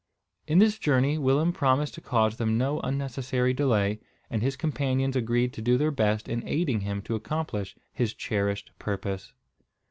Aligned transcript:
In 0.47 0.57
this 0.57 0.79
journey 0.79 1.19
Willem 1.19 1.53
promised 1.53 1.93
to 1.93 2.01
cause 2.01 2.37
them 2.37 2.57
no 2.57 2.79
unnecessary 2.79 3.53
delay; 3.53 3.99
and 4.31 4.41
his 4.41 4.55
companions 4.55 5.15
agreed 5.15 5.53
to 5.53 5.61
do 5.61 5.77
their 5.77 5.91
best 5.91 6.27
in 6.27 6.41
aiding 6.47 6.79
him 6.79 7.03
to 7.03 7.13
accomplish 7.13 7.75
his 7.93 8.15
cherished 8.15 8.71
purpose. 8.79 9.31